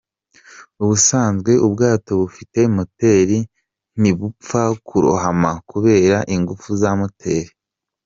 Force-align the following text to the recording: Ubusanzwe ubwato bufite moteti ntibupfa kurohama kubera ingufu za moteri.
Ubusanzwe 0.83 1.51
ubwato 1.67 2.11
bufite 2.21 2.59
moteti 2.75 3.39
ntibupfa 3.99 4.61
kurohama 4.87 5.51
kubera 5.69 6.17
ingufu 6.35 6.69
za 6.81 6.91
moteri. 6.99 7.51